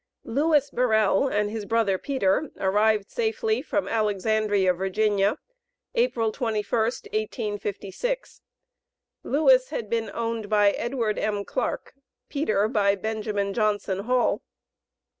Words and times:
Lewis 0.23 0.71
Burrell 0.71 1.27
and 1.27 1.51
his 1.51 1.63
brother 1.67 1.99
Peter 1.99 2.49
arrived 2.57 3.11
safely 3.11 3.61
from 3.61 3.87
Alexandria, 3.87 4.73
Virginia, 4.73 5.37
April 5.93 6.31
21, 6.31 6.65
1856. 6.85 8.41
Lewis 9.21 9.69
had 9.69 9.91
been 9.91 10.09
owned 10.11 10.49
by 10.49 10.71
Edward 10.71 11.19
M. 11.19 11.45
Clark, 11.45 11.93
Peter 12.29 12.67
by 12.67 12.95
Benjamin 12.95 13.53
Johnson 13.53 13.99
Hall. 13.99 14.41